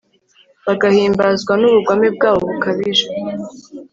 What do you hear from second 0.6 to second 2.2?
bagahimbazwa n'ubugome